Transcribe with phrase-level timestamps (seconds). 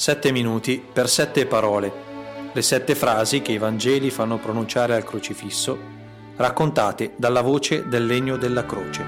[0.00, 1.92] Sette minuti per sette parole,
[2.54, 5.78] le sette frasi che i Vangeli fanno pronunciare al crocifisso,
[6.36, 9.04] raccontate dalla voce del legno della croce.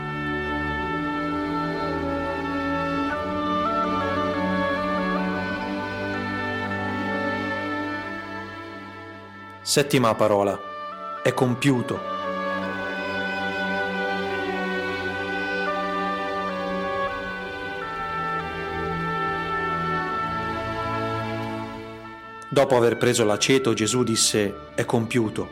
[9.62, 10.60] Settima parola.
[11.22, 12.21] È compiuto.
[22.52, 25.48] Dopo aver preso l'aceto, Gesù disse, è compiuto,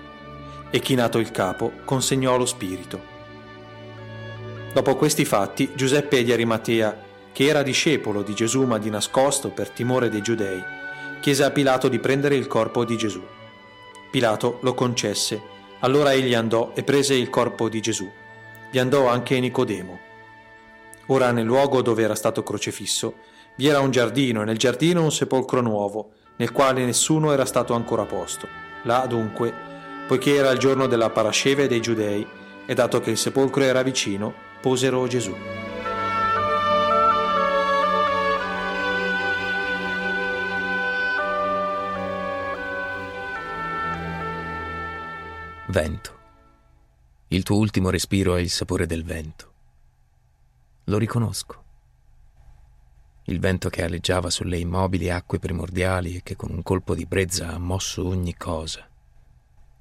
[0.68, 3.00] e chinato il capo, consegnò lo spirito.
[4.74, 6.94] Dopo questi fatti, Giuseppe di Arimatea,
[7.32, 10.62] che era discepolo di Gesù ma di nascosto per timore dei giudei,
[11.22, 13.24] chiese a Pilato di prendere il corpo di Gesù.
[14.10, 15.40] Pilato lo concesse,
[15.78, 18.06] allora egli andò e prese il corpo di Gesù.
[18.70, 19.98] Vi andò anche Nicodemo.
[21.06, 23.14] Ora nel luogo dove era stato crocefisso
[23.60, 27.74] vi era un giardino e nel giardino un sepolcro nuovo, nel quale nessuno era stato
[27.74, 28.48] ancora posto.
[28.84, 29.52] Là dunque,
[30.06, 32.26] poiché era il giorno della parasceve dei giudei,
[32.64, 34.32] e dato che il sepolcro era vicino,
[34.62, 35.36] posero Gesù.
[45.66, 46.18] Vento.
[47.28, 49.52] Il tuo ultimo respiro è il sapore del vento.
[50.84, 51.59] Lo riconosco
[53.24, 57.48] il vento che aleggiava sulle immobili acque primordiali e che con un colpo di brezza
[57.48, 58.88] ha mosso ogni cosa.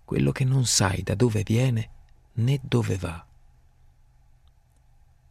[0.06, 1.90] Quello che non sai da dove viene
[2.34, 3.26] né dove va.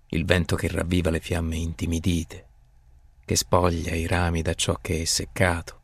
[0.09, 2.47] Il vento che ravviva le fiamme intimidite,
[3.25, 5.81] che spoglia i rami da ciò che è seccato,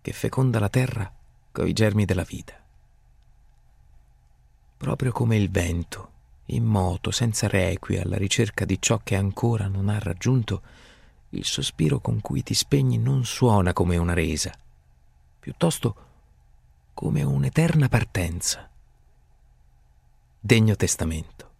[0.00, 1.12] che feconda la terra
[1.50, 2.54] coi germi della vita.
[4.76, 6.12] Proprio come il vento,
[6.46, 10.62] in moto, senza requie, alla ricerca di ciò che ancora non ha raggiunto,
[11.30, 14.52] il sospiro con cui ti spegni non suona come una resa,
[15.38, 16.06] piuttosto
[16.94, 18.68] come un'eterna partenza.
[20.40, 21.50] Degno testamento.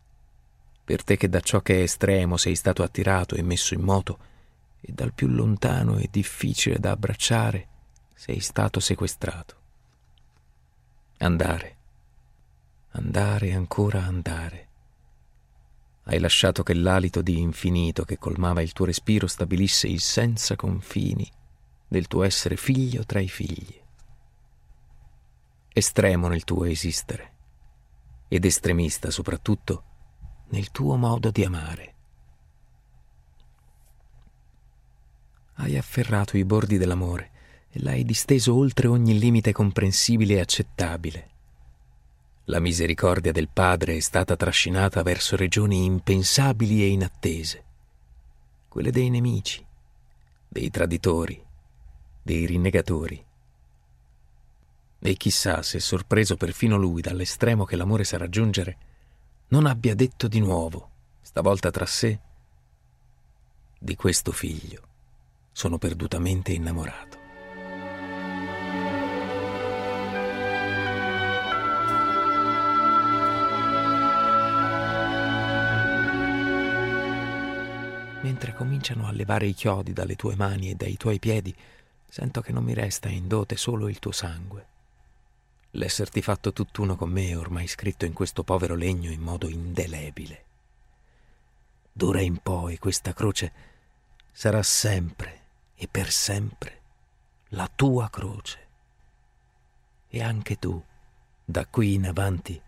[0.85, 4.19] Per te che da ciò che è estremo sei stato attirato e messo in moto,
[4.81, 7.67] e dal più lontano e difficile da abbracciare
[8.15, 9.57] sei stato sequestrato.
[11.19, 11.77] Andare,
[12.91, 14.68] andare ancora andare
[16.11, 21.31] hai lasciato che l'alito di infinito che colmava il tuo respiro stabilisse il senza confini
[21.87, 23.79] del tuo essere figlio tra i figli.
[25.71, 27.35] Estremo nel tuo esistere
[28.29, 29.85] ed estremista soprattutto
[30.49, 31.95] nel tuo modo di amare.
[35.57, 37.31] Hai afferrato i bordi dell'amore
[37.69, 41.31] e l'hai disteso oltre ogni limite comprensibile e accettabile
[42.49, 47.65] la misericordia del Padre è stata trascinata verso regioni impensabili e inattese,
[48.69, 49.65] quelle dei nemici,
[50.49, 51.43] dei traditori,
[52.23, 53.23] dei rinnegatori.
[55.01, 58.79] E chissà se, sorpreso perfino lui dall'estremo che l'amore sa raggiungere,
[59.49, 62.19] non abbia detto di nuovo, stavolta tra sé,
[63.79, 64.83] di questo figlio
[65.53, 67.18] sono perdutamente innamorato.
[78.21, 81.55] Mentre cominciano a levare i chiodi dalle tue mani e dai tuoi piedi,
[82.09, 84.67] sento che non mi resta in dote solo il tuo sangue.
[85.73, 90.45] L'esserti fatto tutt'uno con me è ormai scritto in questo povero legno in modo indelebile.
[91.93, 93.53] D'ora in poi questa croce
[94.33, 95.43] sarà sempre
[95.77, 96.81] e per sempre
[97.51, 98.67] la tua croce.
[100.09, 100.83] E anche tu,
[101.45, 102.61] da qui in avanti,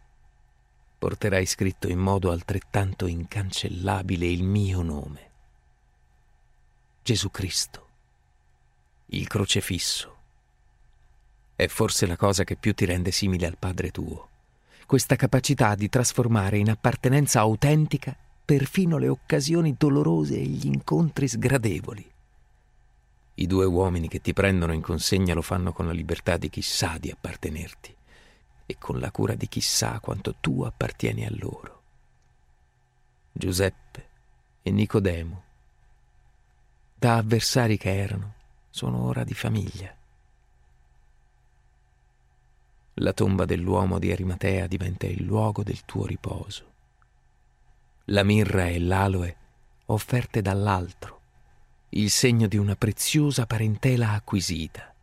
[0.98, 5.29] porterai scritto in modo altrettanto incancellabile il mio nome.
[7.10, 7.87] Gesù Cristo,
[9.06, 10.16] il crocefisso.
[11.56, 14.28] È forse la cosa che più ti rende simile al Padre tuo,
[14.87, 22.09] questa capacità di trasformare in appartenenza autentica perfino le occasioni dolorose e gli incontri sgradevoli.
[23.34, 26.63] I due uomini che ti prendono in consegna lo fanno con la libertà di chi
[26.63, 27.92] sa di appartenerti
[28.66, 31.83] e con la cura di chi sa quanto tu appartieni a loro.
[33.33, 34.06] Giuseppe
[34.63, 35.48] e Nicodemo
[37.00, 38.34] da avversari che erano,
[38.68, 39.97] sono ora di famiglia.
[42.92, 46.72] La tomba dell'uomo di Arimatea diventa il luogo del tuo riposo.
[48.06, 49.36] La mirra e l'aloe
[49.86, 51.20] offerte dall'altro,
[51.91, 54.94] il segno di una preziosa parentela acquisita.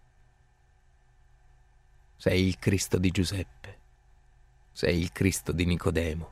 [2.16, 3.80] Sei il Cristo di Giuseppe,
[4.72, 6.32] sei il Cristo di Nicodemo,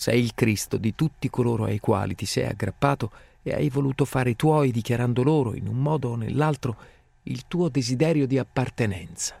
[0.00, 3.12] sei il Cristo di tutti coloro ai quali ti sei aggrappato
[3.42, 6.78] e hai voluto fare i tuoi dichiarando loro, in un modo o nell'altro,
[7.24, 9.38] il tuo desiderio di appartenenza.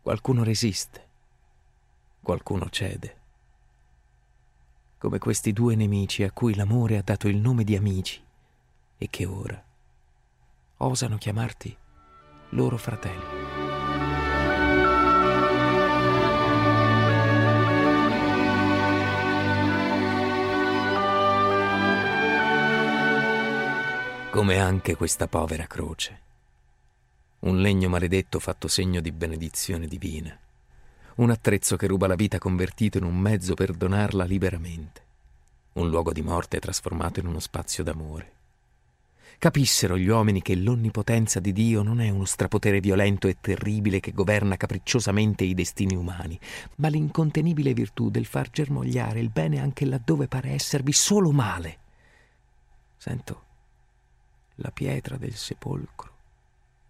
[0.00, 1.06] Qualcuno resiste,
[2.22, 3.16] qualcuno cede.
[4.96, 8.18] Come questi due nemici a cui l'amore ha dato il nome di amici
[8.96, 9.62] e che ora
[10.78, 11.76] osano chiamarti
[12.52, 13.71] loro fratelli.
[24.32, 26.20] Come anche questa povera croce.
[27.40, 30.34] Un legno maledetto fatto segno di benedizione divina,
[31.16, 35.02] un attrezzo che ruba la vita convertito in un mezzo per donarla liberamente,
[35.74, 38.32] un luogo di morte trasformato in uno spazio d'amore.
[39.36, 44.12] Capissero gli uomini che l'onnipotenza di Dio non è uno strapotere violento e terribile che
[44.12, 46.40] governa capricciosamente i destini umani,
[46.76, 51.76] ma l'incontenibile virtù del far germogliare il bene anche laddove pare esservi solo male.
[52.96, 53.50] Sento
[54.62, 56.10] la pietra del sepolcro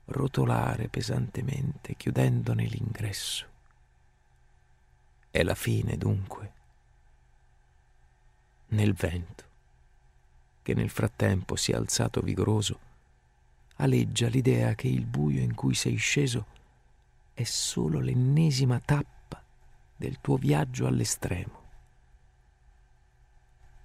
[0.06, 3.46] rotolare pesantemente, chiudendone l'ingresso.
[5.30, 6.52] È la fine, dunque,
[8.68, 9.44] nel vento,
[10.62, 12.90] che nel frattempo si è alzato vigoroso,
[13.76, 16.46] aleggia l'idea che il buio in cui sei sceso
[17.32, 19.42] è solo l'ennesima tappa
[19.96, 21.61] del tuo viaggio all'estremo.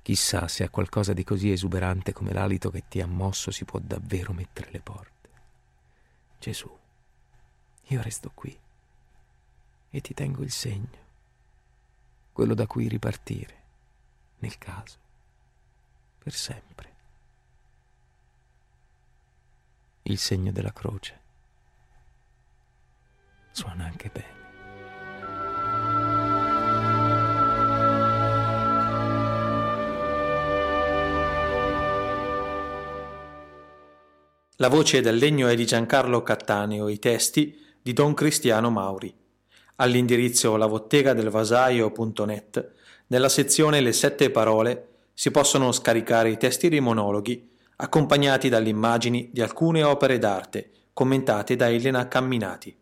[0.08, 3.78] Chissà se a qualcosa di così esuberante come l'alito che ti ha mosso si può
[3.78, 5.30] davvero mettere le porte.
[6.40, 6.78] Gesù,
[7.88, 8.58] io resto qui
[9.90, 10.98] e ti tengo il segno,
[12.32, 13.62] quello da cui ripartire,
[14.38, 14.98] nel caso,
[16.20, 16.96] per sempre.
[20.04, 21.20] Il segno della croce.
[23.52, 24.47] Suona anche bene.
[34.60, 39.14] La voce del legno è di Giancarlo Cattaneo, i testi di Don Cristiano Mauri.
[39.76, 42.72] All'indirizzo lavottegadelvasaio.net,
[43.06, 49.30] nella sezione Le sette parole, si possono scaricare i testi dei monologhi, accompagnati dalle immagini
[49.32, 52.76] di alcune opere d'arte commentate da Elena Camminati.